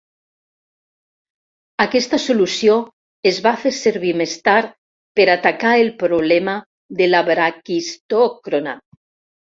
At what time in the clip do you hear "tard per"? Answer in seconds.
4.49-5.27